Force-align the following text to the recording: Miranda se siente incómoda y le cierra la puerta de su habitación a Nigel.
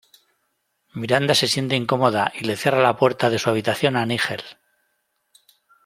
Miranda 0.95 1.35
se 1.35 1.47
siente 1.47 1.75
incómoda 1.75 2.33
y 2.35 2.45
le 2.45 2.57
cierra 2.57 2.81
la 2.81 2.97
puerta 2.97 3.29
de 3.29 3.37
su 3.37 3.51
habitación 3.51 3.95
a 3.95 4.03
Nigel. 4.07 4.41